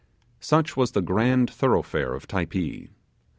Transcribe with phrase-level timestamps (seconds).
[0.39, 2.89] Such was the grand thoroughfare of Typee.